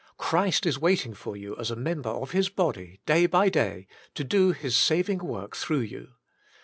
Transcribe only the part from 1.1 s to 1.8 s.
for you as a